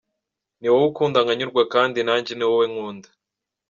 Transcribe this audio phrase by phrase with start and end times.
[0.59, 3.09] Ni wowe ukunda nkanyurwa kandi nanjye ni wowe nkunda".